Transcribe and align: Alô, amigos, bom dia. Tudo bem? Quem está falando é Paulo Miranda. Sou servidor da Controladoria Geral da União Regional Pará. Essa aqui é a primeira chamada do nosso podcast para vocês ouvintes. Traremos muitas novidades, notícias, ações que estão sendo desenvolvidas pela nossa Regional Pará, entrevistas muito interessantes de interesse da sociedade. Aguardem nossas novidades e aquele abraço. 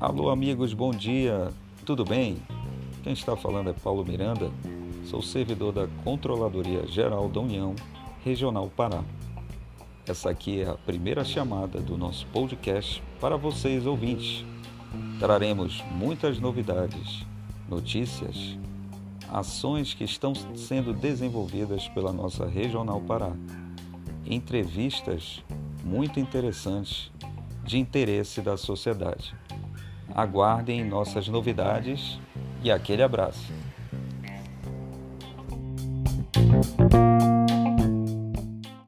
Alô, 0.00 0.30
amigos, 0.30 0.72
bom 0.72 0.92
dia. 0.92 1.52
Tudo 1.84 2.06
bem? 2.06 2.38
Quem 3.02 3.12
está 3.12 3.36
falando 3.36 3.68
é 3.68 3.74
Paulo 3.74 4.02
Miranda. 4.02 4.50
Sou 5.04 5.20
servidor 5.20 5.74
da 5.74 5.86
Controladoria 6.02 6.86
Geral 6.86 7.28
da 7.28 7.38
União 7.38 7.76
Regional 8.24 8.72
Pará. 8.74 9.04
Essa 10.08 10.30
aqui 10.30 10.62
é 10.62 10.70
a 10.70 10.74
primeira 10.74 11.22
chamada 11.22 11.82
do 11.82 11.98
nosso 11.98 12.26
podcast 12.28 13.02
para 13.20 13.36
vocês 13.36 13.84
ouvintes. 13.84 14.42
Traremos 15.18 15.84
muitas 15.90 16.40
novidades, 16.40 17.26
notícias, 17.68 18.58
ações 19.30 19.92
que 19.92 20.04
estão 20.04 20.32
sendo 20.56 20.94
desenvolvidas 20.94 21.88
pela 21.88 22.10
nossa 22.10 22.46
Regional 22.46 23.02
Pará, 23.02 23.32
entrevistas 24.24 25.44
muito 25.84 26.18
interessantes 26.18 27.12
de 27.66 27.78
interesse 27.78 28.40
da 28.40 28.56
sociedade. 28.56 29.34
Aguardem 30.14 30.84
nossas 30.84 31.28
novidades 31.28 32.18
e 32.62 32.70
aquele 32.70 33.02
abraço. 33.02 33.52